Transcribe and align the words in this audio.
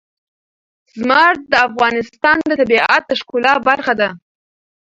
زمرد 0.99 1.39
د 1.51 1.53
افغانستان 1.67 2.37
د 2.49 2.51
طبیعت 2.61 3.03
د 3.07 3.11
ښکلا 3.19 3.53
برخه 3.67 3.93
ده. 3.99 4.09